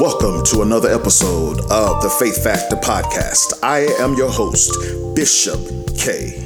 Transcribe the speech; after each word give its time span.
Welcome 0.00 0.44
to 0.44 0.62
another 0.62 0.88
episode 0.88 1.58
of 1.72 2.02
the 2.02 2.08
Faith 2.20 2.44
Factor 2.44 2.76
Podcast. 2.76 3.64
I 3.64 3.80
am 3.98 4.14
your 4.14 4.30
host, 4.30 4.70
Bishop 5.16 5.58
K. 5.98 6.44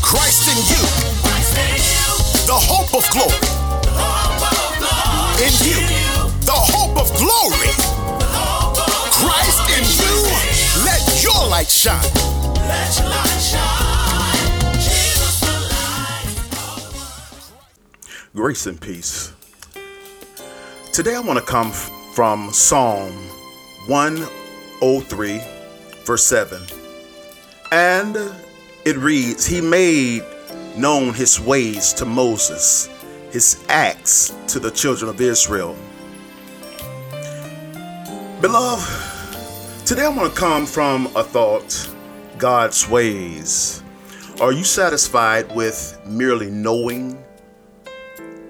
Christ 0.00 0.48
in 0.48 0.56
you, 0.72 0.82
the 2.46 2.56
hope 2.56 2.94
of 2.94 3.04
glory. 3.10 3.36
in 5.44 5.52
you, 5.68 5.82
the 6.46 6.52
hope 6.56 6.96
of 6.98 7.14
glory. 7.18 8.01
In 9.42 9.84
you, 9.84 9.92
the 9.92 9.92
hope 9.92 9.98
of 9.98 10.22
glory. 10.22 10.52
Christ 10.62 10.78
in 10.78 10.78
you, 10.78 10.84
let 10.84 11.22
your 11.22 11.48
light 11.48 11.68
shine. 11.68 12.02
Grace 18.34 18.66
and 18.66 18.80
peace. 18.80 19.32
Today 20.92 21.14
I 21.16 21.20
want 21.20 21.38
to 21.38 21.44
come 21.44 21.70
from 22.14 22.52
Psalm 22.52 23.12
103, 23.88 25.40
verse 26.04 26.24
7. 26.24 26.62
And 27.72 28.16
it 28.84 28.96
reads, 28.96 29.46
He 29.46 29.60
made 29.60 30.22
known 30.76 31.14
his 31.14 31.40
ways 31.40 31.92
to 31.94 32.04
Moses, 32.04 32.88
his 33.30 33.62
acts 33.68 34.34
to 34.48 34.60
the 34.60 34.70
children 34.70 35.10
of 35.10 35.20
Israel. 35.20 35.76
Beloved, 38.40 39.11
today 39.84 40.04
I 40.04 40.08
want 40.08 40.32
to 40.32 40.38
come 40.38 40.64
from 40.64 41.06
a 41.16 41.24
thought 41.24 41.88
God's 42.38 42.88
ways. 42.88 43.82
Are 44.40 44.52
you 44.52 44.62
satisfied 44.62 45.54
with 45.56 46.00
merely 46.06 46.50
knowing 46.50 47.22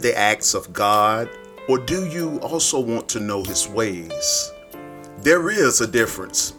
the 0.00 0.12
acts 0.16 0.54
of 0.54 0.72
God, 0.72 1.30
or 1.68 1.78
do 1.78 2.06
you 2.06 2.38
also 2.40 2.80
want 2.80 3.08
to 3.10 3.20
know 3.20 3.42
his 3.42 3.66
ways? 3.66 4.52
There 5.20 5.50
is 5.50 5.80
a 5.80 5.86
difference. 5.86 6.54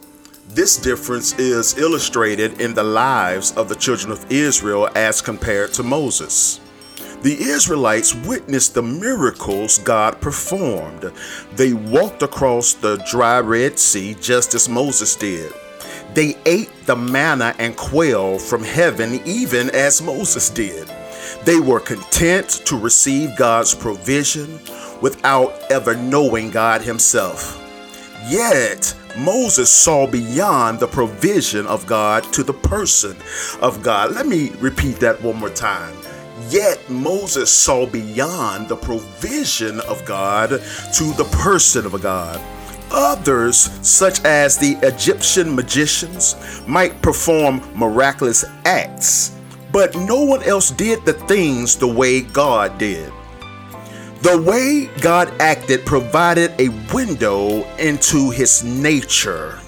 This 0.48 0.76
difference 0.76 1.38
is 1.38 1.78
illustrated 1.78 2.60
in 2.60 2.74
the 2.74 2.82
lives 2.82 3.52
of 3.52 3.68
the 3.68 3.76
children 3.76 4.10
of 4.10 4.30
Israel 4.30 4.88
as 4.96 5.22
compared 5.22 5.72
to 5.74 5.82
Moses. 5.82 6.60
The 7.24 7.42
Israelites 7.42 8.14
witnessed 8.14 8.74
the 8.74 8.82
miracles 8.82 9.78
God 9.78 10.20
performed. 10.20 11.10
They 11.56 11.72
walked 11.72 12.22
across 12.22 12.74
the 12.74 13.02
dry 13.10 13.40
Red 13.40 13.78
Sea 13.78 14.14
just 14.20 14.52
as 14.52 14.68
Moses 14.68 15.16
did. 15.16 15.50
They 16.12 16.36
ate 16.44 16.70
the 16.84 16.96
manna 16.96 17.54
and 17.58 17.74
quail 17.78 18.38
from 18.38 18.62
heaven 18.62 19.22
even 19.24 19.70
as 19.70 20.02
Moses 20.02 20.50
did. 20.50 20.86
They 21.46 21.60
were 21.60 21.80
content 21.80 22.60
to 22.66 22.78
receive 22.78 23.38
God's 23.38 23.74
provision 23.74 24.60
without 25.00 25.54
ever 25.70 25.96
knowing 25.96 26.50
God 26.50 26.82
Himself. 26.82 27.58
Yet, 28.28 28.94
Moses 29.16 29.72
saw 29.72 30.06
beyond 30.06 30.78
the 30.78 30.88
provision 30.88 31.66
of 31.68 31.86
God 31.86 32.22
to 32.34 32.42
the 32.42 32.52
person 32.52 33.16
of 33.62 33.82
God. 33.82 34.14
Let 34.14 34.26
me 34.26 34.50
repeat 34.60 34.96
that 34.96 35.22
one 35.22 35.36
more 35.36 35.48
time. 35.48 36.03
Yet 36.48 36.90
Moses 36.90 37.50
saw 37.50 37.86
beyond 37.86 38.68
the 38.68 38.76
provision 38.76 39.80
of 39.80 40.04
God 40.04 40.50
to 40.50 41.04
the 41.14 41.28
person 41.32 41.86
of 41.86 42.00
God. 42.02 42.40
Others, 42.90 43.70
such 43.82 44.24
as 44.24 44.56
the 44.56 44.76
Egyptian 44.82 45.54
magicians, 45.54 46.36
might 46.66 47.00
perform 47.02 47.62
miraculous 47.74 48.44
acts, 48.64 49.36
but 49.72 49.96
no 49.96 50.22
one 50.22 50.42
else 50.44 50.70
did 50.70 51.04
the 51.04 51.14
things 51.14 51.76
the 51.76 51.88
way 51.88 52.20
God 52.20 52.78
did. 52.78 53.12
The 54.22 54.40
way 54.40 54.88
God 55.00 55.32
acted 55.40 55.84
provided 55.84 56.52
a 56.58 56.68
window 56.94 57.64
into 57.76 58.30
his 58.30 58.62
nature. 58.64 59.58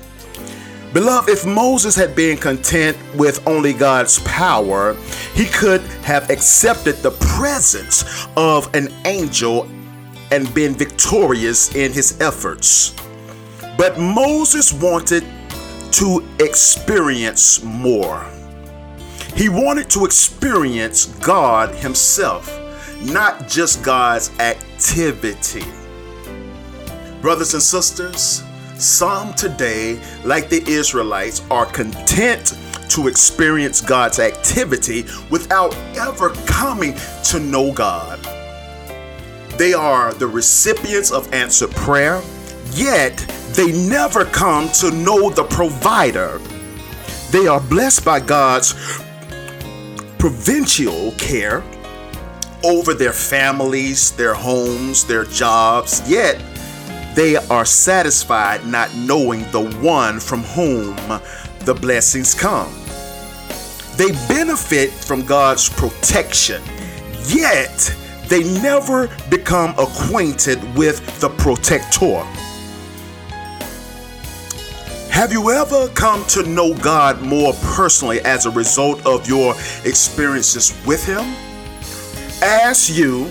Beloved, 0.96 1.28
if 1.28 1.44
Moses 1.44 1.94
had 1.94 2.16
been 2.16 2.38
content 2.38 2.96
with 3.16 3.46
only 3.46 3.74
God's 3.74 4.18
power, 4.20 4.94
he 5.34 5.44
could 5.44 5.82
have 6.02 6.30
accepted 6.30 6.96
the 7.02 7.10
presence 7.36 8.26
of 8.34 8.74
an 8.74 8.88
angel 9.04 9.68
and 10.30 10.54
been 10.54 10.72
victorious 10.72 11.74
in 11.74 11.92
his 11.92 12.18
efforts. 12.22 12.94
But 13.76 13.98
Moses 13.98 14.72
wanted 14.72 15.26
to 15.90 16.26
experience 16.40 17.62
more. 17.62 18.24
He 19.34 19.50
wanted 19.50 19.90
to 19.90 20.06
experience 20.06 21.04
God 21.20 21.74
Himself, 21.74 22.48
not 23.02 23.48
just 23.48 23.82
God's 23.82 24.30
activity. 24.40 25.66
Brothers 27.20 27.52
and 27.52 27.62
sisters, 27.62 28.42
some 28.78 29.32
today, 29.34 30.00
like 30.24 30.48
the 30.48 30.62
Israelites, 30.68 31.42
are 31.50 31.66
content 31.66 32.58
to 32.90 33.08
experience 33.08 33.80
God's 33.80 34.18
activity 34.18 35.04
without 35.30 35.74
ever 35.96 36.30
coming 36.46 36.94
to 37.24 37.40
know 37.40 37.72
God. 37.72 38.20
They 39.58 39.72
are 39.72 40.12
the 40.12 40.26
recipients 40.26 41.10
of 41.10 41.32
answered 41.32 41.70
prayer, 41.72 42.22
yet 42.72 43.16
they 43.52 43.72
never 43.88 44.24
come 44.26 44.68
to 44.80 44.90
know 44.90 45.30
the 45.30 45.44
provider. 45.44 46.38
They 47.30 47.46
are 47.46 47.60
blessed 47.60 48.04
by 48.04 48.20
God's 48.20 48.74
provincial 50.18 51.12
care 51.12 51.64
over 52.64 52.94
their 52.94 53.12
families, 53.12 54.12
their 54.12 54.34
homes, 54.34 55.04
their 55.04 55.24
jobs, 55.24 56.02
yet 56.08 56.40
they 57.16 57.36
are 57.36 57.64
satisfied 57.64 58.66
not 58.66 58.94
knowing 58.94 59.40
the 59.50 59.62
one 59.80 60.20
from 60.20 60.42
whom 60.42 60.94
the 61.60 61.74
blessings 61.74 62.34
come. 62.34 62.72
They 63.96 64.12
benefit 64.28 64.90
from 64.90 65.24
God's 65.24 65.70
protection, 65.70 66.62
yet 67.26 67.96
they 68.28 68.44
never 68.60 69.08
become 69.30 69.70
acquainted 69.78 70.62
with 70.76 71.18
the 71.18 71.30
protector. 71.30 72.22
Have 75.10 75.32
you 75.32 75.50
ever 75.50 75.88
come 75.94 76.22
to 76.26 76.42
know 76.42 76.74
God 76.74 77.22
more 77.22 77.54
personally 77.74 78.20
as 78.20 78.44
a 78.44 78.50
result 78.50 79.06
of 79.06 79.26
your 79.26 79.54
experiences 79.86 80.78
with 80.86 81.02
Him? 81.06 81.24
As 82.42 82.90
you 82.90 83.30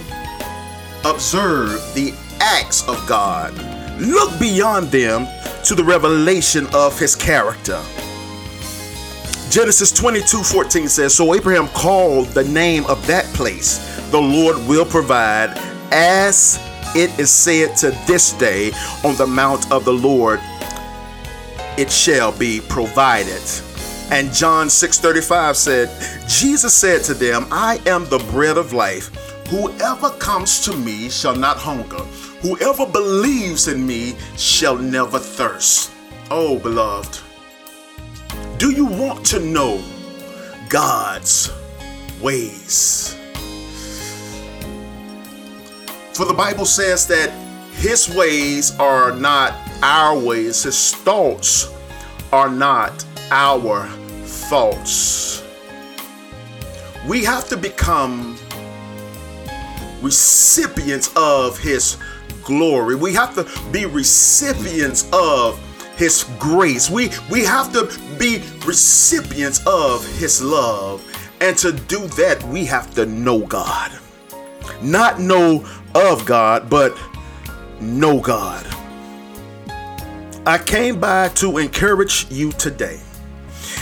observe 1.05 1.69
the 1.93 2.15
acts 2.39 2.87
of 2.87 3.05
God, 3.07 3.74
look 3.97 4.39
beyond 4.39 4.87
them 4.87 5.27
to 5.63 5.75
the 5.75 5.83
revelation 5.83 6.67
of 6.73 6.99
His 6.99 7.15
character. 7.15 7.81
Genesis 9.49 9.91
22 9.91 10.43
14 10.43 10.87
says, 10.89 11.15
So 11.15 11.33
Abraham 11.33 11.67
called 11.69 12.27
the 12.27 12.43
name 12.43 12.85
of 12.85 13.05
that 13.07 13.25
place, 13.33 13.77
the 14.11 14.21
Lord 14.21 14.57
will 14.67 14.85
provide, 14.85 15.57
as 15.91 16.59
it 16.95 17.17
is 17.19 17.31
said 17.31 17.75
to 17.77 17.91
this 18.07 18.33
day, 18.33 18.71
on 19.03 19.15
the 19.15 19.27
mount 19.27 19.71
of 19.71 19.85
the 19.85 19.93
Lord 19.93 20.39
it 21.77 21.91
shall 21.91 22.31
be 22.31 22.61
provided. 22.61 23.41
And 24.11 24.31
John 24.31 24.67
6:35 24.67 25.55
said, 25.55 26.27
Jesus 26.27 26.73
said 26.73 27.03
to 27.03 27.13
them, 27.13 27.47
I 27.51 27.81
am 27.85 28.05
the 28.05 28.19
bread 28.31 28.57
of 28.57 28.73
life. 28.73 29.07
Whoever 29.49 30.09
comes 30.11 30.63
to 30.65 30.75
me 30.75 31.09
shall 31.09 31.35
not 31.35 31.57
hunger. 31.57 32.03
Whoever 32.41 32.85
believes 32.85 33.67
in 33.67 33.85
me 33.85 34.15
shall 34.37 34.77
never 34.77 35.19
thirst. 35.19 35.91
Oh, 36.29 36.59
beloved, 36.59 37.19
do 38.57 38.71
you 38.71 38.85
want 38.85 39.25
to 39.27 39.39
know 39.39 39.83
God's 40.69 41.51
ways? 42.21 43.17
For 46.13 46.25
the 46.25 46.33
Bible 46.33 46.65
says 46.65 47.07
that 47.07 47.29
his 47.73 48.09
ways 48.15 48.77
are 48.79 49.11
not 49.15 49.53
our 49.83 50.17
ways, 50.17 50.63
his 50.63 50.93
thoughts 50.95 51.69
are 52.31 52.49
not 52.49 53.05
our 53.31 53.87
thoughts. 54.23 55.43
We 57.07 57.23
have 57.23 57.47
to 57.49 57.57
become 57.57 58.37
recipients 60.01 61.11
of 61.15 61.57
his 61.59 61.97
glory. 62.43 62.95
We 62.95 63.13
have 63.13 63.35
to 63.35 63.47
be 63.71 63.85
recipients 63.85 65.09
of 65.11 65.59
his 65.97 66.25
grace. 66.39 66.89
We 66.89 67.09
we 67.29 67.43
have 67.43 67.71
to 67.73 67.91
be 68.17 68.43
recipients 68.65 69.65
of 69.65 70.05
his 70.17 70.41
love. 70.41 71.03
And 71.41 71.57
to 71.57 71.71
do 71.71 72.07
that, 72.07 72.41
we 72.43 72.65
have 72.65 72.93
to 72.95 73.05
know 73.05 73.45
God. 73.45 73.91
Not 74.81 75.19
know 75.19 75.65
of 75.93 76.25
God, 76.25 76.69
but 76.69 76.97
know 77.79 78.19
God. 78.19 78.65
I 80.47 80.59
came 80.63 80.99
by 80.99 81.29
to 81.29 81.57
encourage 81.57 82.27
you 82.29 82.51
today. 82.51 82.99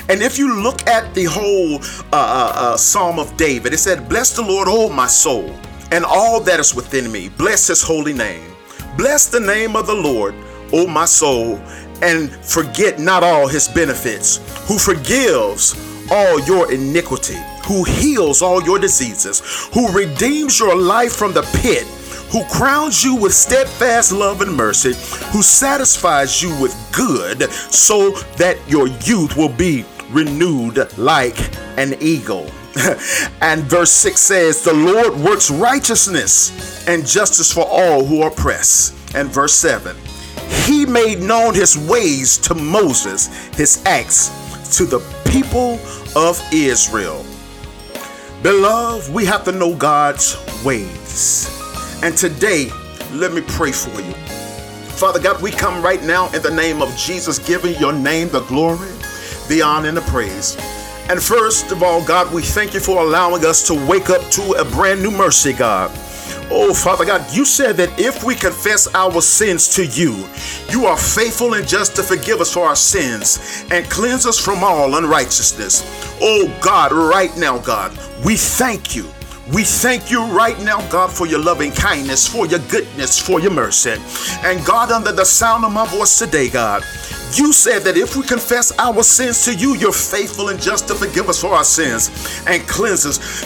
And 0.09 0.21
if 0.21 0.37
you 0.37 0.61
look 0.61 0.85
at 0.87 1.13
the 1.13 1.25
whole 1.25 1.75
uh, 1.75 2.15
uh, 2.15 2.53
uh, 2.55 2.77
Psalm 2.77 3.19
of 3.19 3.35
David, 3.37 3.73
it 3.73 3.77
said, 3.77 4.09
Bless 4.09 4.35
the 4.35 4.41
Lord, 4.41 4.67
O 4.69 4.89
my 4.89 5.07
soul, 5.07 5.55
and 5.91 6.03
all 6.03 6.41
that 6.41 6.59
is 6.59 6.75
within 6.75 7.11
me. 7.11 7.29
Bless 7.29 7.67
his 7.67 7.81
holy 7.81 8.13
name. 8.13 8.51
Bless 8.97 9.27
the 9.27 9.39
name 9.39 9.75
of 9.75 9.87
the 9.87 9.93
Lord, 9.95 10.35
O 10.73 10.87
my 10.87 11.05
soul, 11.05 11.57
and 12.01 12.29
forget 12.45 12.99
not 12.99 13.23
all 13.23 13.47
his 13.47 13.67
benefits, 13.69 14.37
who 14.67 14.77
forgives 14.77 15.73
all 16.11 16.39
your 16.41 16.71
iniquity, 16.71 17.37
who 17.65 17.83
heals 17.85 18.41
all 18.41 18.61
your 18.61 18.79
diseases, 18.79 19.41
who 19.73 19.89
redeems 19.91 20.59
your 20.59 20.75
life 20.75 21.13
from 21.13 21.33
the 21.33 21.43
pit 21.61 21.87
who 22.33 22.43
crowns 22.45 23.03
you 23.03 23.15
with 23.15 23.31
steadfast 23.31 24.11
love 24.11 24.41
and 24.41 24.51
mercy, 24.51 24.93
who 25.31 25.43
satisfies 25.43 26.41
you 26.41 26.49
with 26.59 26.73
good, 26.91 27.43
so 27.51 28.09
that 28.37 28.57
your 28.67 28.87
youth 28.87 29.37
will 29.37 29.49
be 29.55 29.85
renewed 30.09 30.97
like 30.97 31.37
an 31.77 31.95
eagle. 32.01 32.49
and 33.41 33.63
verse 33.63 33.91
6 33.91 34.19
says, 34.19 34.63
The 34.63 34.73
Lord 34.73 35.15
works 35.19 35.51
righteousness 35.51 36.87
and 36.87 37.05
justice 37.05 37.51
for 37.51 37.65
all 37.67 38.03
who 38.03 38.21
are 38.21 38.31
oppressed. 38.31 38.95
And 39.15 39.29
verse 39.29 39.53
7, 39.53 39.95
He 40.65 40.85
made 40.85 41.19
known 41.19 41.53
His 41.53 41.77
ways 41.77 42.37
to 42.39 42.55
Moses, 42.55 43.27
His 43.55 43.83
acts 43.85 44.29
to 44.77 44.85
the 44.85 44.99
people 45.29 45.79
of 46.15 46.41
Israel. 46.51 47.23
Beloved, 48.41 49.13
we 49.13 49.25
have 49.25 49.43
to 49.45 49.51
know 49.51 49.75
God's 49.75 50.35
ways. 50.65 51.49
And 52.03 52.17
today, 52.17 52.69
let 53.11 53.33
me 53.33 53.41
pray 53.41 53.71
for 53.71 54.01
you. 54.01 54.13
Father 54.97 55.19
God, 55.19 55.41
we 55.41 55.51
come 55.51 55.83
right 55.83 56.01
now 56.03 56.31
in 56.33 56.41
the 56.41 56.51
name 56.51 56.81
of 56.81 56.95
Jesus, 56.97 57.39
giving 57.39 57.75
your 57.79 57.93
name 57.93 58.29
the 58.29 58.41
glory, 58.41 58.89
the 59.47 59.61
honor, 59.61 59.89
and 59.89 59.97
the 59.97 60.01
praise. 60.01 60.57
And 61.09 61.21
first 61.21 61.71
of 61.71 61.83
all, 61.83 62.03
God, 62.05 62.33
we 62.33 62.41
thank 62.41 62.73
you 62.73 62.79
for 62.79 63.01
allowing 63.01 63.45
us 63.45 63.65
to 63.67 63.73
wake 63.87 64.09
up 64.09 64.21
to 64.31 64.53
a 64.53 64.65
brand 64.65 65.01
new 65.01 65.11
mercy, 65.11 65.53
God. 65.53 65.91
Oh, 66.49 66.73
Father 66.73 67.05
God, 67.05 67.25
you 67.33 67.45
said 67.45 67.77
that 67.77 67.99
if 67.99 68.23
we 68.23 68.35
confess 68.35 68.93
our 68.93 69.21
sins 69.21 69.73
to 69.75 69.85
you, 69.85 70.27
you 70.69 70.85
are 70.85 70.97
faithful 70.97 71.55
and 71.55 71.67
just 71.67 71.95
to 71.95 72.03
forgive 72.03 72.41
us 72.41 72.53
for 72.53 72.65
our 72.65 72.75
sins 72.75 73.65
and 73.71 73.89
cleanse 73.89 74.25
us 74.25 74.37
from 74.37 74.63
all 74.63 74.95
unrighteousness. 74.95 75.83
Oh, 76.21 76.53
God, 76.61 76.91
right 76.91 77.35
now, 77.37 77.57
God, 77.59 77.91
we 78.23 78.35
thank 78.35 78.95
you 78.95 79.09
we 79.51 79.65
thank 79.65 80.09
you 80.09 80.23
right 80.27 80.57
now, 80.61 80.87
God, 80.89 81.11
for 81.11 81.27
your 81.27 81.39
loving 81.39 81.71
kindness, 81.71 82.25
for 82.25 82.47
your 82.47 82.59
goodness, 82.69 83.19
for 83.19 83.41
your 83.41 83.51
mercy. 83.51 83.95
And 84.41 84.65
God, 84.65 84.89
under 84.89 85.11
the 85.11 85.25
sound 85.25 85.65
of 85.65 85.73
my 85.73 85.85
voice 85.85 86.17
today, 86.17 86.49
God, 86.49 86.81
you 87.37 87.53
said 87.53 87.79
that 87.83 87.97
if 87.97 88.15
we 88.15 88.23
confess 88.23 88.71
our 88.79 89.03
sins 89.03 89.45
to 89.45 89.55
you, 89.55 89.75
you're 89.75 89.91
faithful 89.91 90.49
and 90.49 90.61
just 90.61 90.87
to 90.87 90.95
forgive 90.95 91.29
us 91.29 91.41
for 91.41 91.53
our 91.53 91.63
sins 91.63 92.09
and 92.47 92.67
cleanse 92.67 93.05
us 93.05 93.43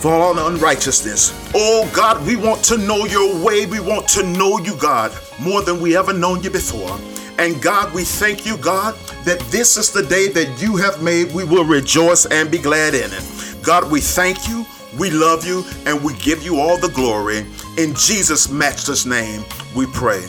for 0.00 0.12
all 0.12 0.46
unrighteousness. 0.46 1.50
Oh 1.54 1.90
God, 1.94 2.26
we 2.26 2.36
want 2.36 2.64
to 2.64 2.78
know 2.78 3.04
your 3.04 3.44
way. 3.44 3.66
We 3.66 3.80
want 3.80 4.08
to 4.10 4.22
know 4.22 4.58
you, 4.58 4.76
God, 4.76 5.12
more 5.38 5.62
than 5.62 5.80
we 5.80 5.96
ever 5.96 6.12
known 6.12 6.42
you 6.42 6.50
before. 6.50 6.98
And 7.38 7.60
God, 7.62 7.94
we 7.94 8.04
thank 8.04 8.44
you, 8.44 8.56
God, 8.58 8.94
that 9.24 9.40
this 9.50 9.76
is 9.76 9.90
the 9.90 10.02
day 10.02 10.28
that 10.28 10.60
you 10.60 10.76
have 10.76 11.02
made. 11.02 11.32
We 11.32 11.44
will 11.44 11.64
rejoice 11.64 12.26
and 12.26 12.50
be 12.50 12.58
glad 12.58 12.94
in 12.94 13.10
it. 13.12 13.56
God, 13.62 13.90
we 13.90 14.00
thank 14.00 14.48
you. 14.48 14.66
We 14.98 15.10
love 15.10 15.46
you 15.46 15.64
and 15.86 16.02
we 16.02 16.14
give 16.14 16.42
you 16.42 16.58
all 16.58 16.76
the 16.76 16.88
glory. 16.88 17.46
In 17.78 17.94
Jesus' 17.94 18.50
matchless 18.50 19.06
name, 19.06 19.44
we 19.74 19.86
pray. 19.86 20.26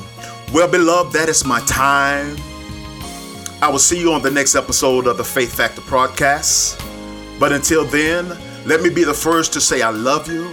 Well, 0.53 0.69
beloved, 0.69 1.13
that 1.13 1.29
is 1.29 1.45
my 1.45 1.61
time. 1.61 2.37
I 3.61 3.69
will 3.69 3.77
see 3.77 3.99
you 3.99 4.11
on 4.11 4.23
the 4.23 4.31
next 4.31 4.55
episode 4.55 5.05
of 5.05 5.17
the 5.17 5.23
Faith 5.23 5.53
Factor 5.55 5.81
podcast. 5.81 6.79
But 7.39 7.51
until 7.51 7.85
then, 7.85 8.29
let 8.65 8.81
me 8.81 8.89
be 8.89 9.03
the 9.03 9.13
first 9.13 9.53
to 9.53 9.61
say 9.61 9.83
I 9.83 9.91
love 9.91 10.27
you, 10.27 10.51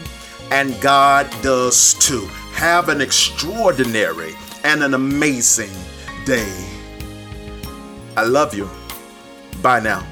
and 0.50 0.78
God 0.82 1.26
does 1.42 1.94
too. 1.94 2.26
Have 2.52 2.90
an 2.90 3.00
extraordinary 3.00 4.34
and 4.62 4.82
an 4.82 4.92
amazing 4.92 5.72
day. 6.26 6.52
I 8.14 8.24
love 8.24 8.54
you. 8.54 8.68
Bye 9.62 9.80
now. 9.80 10.06